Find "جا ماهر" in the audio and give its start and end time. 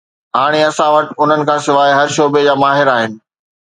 2.47-2.87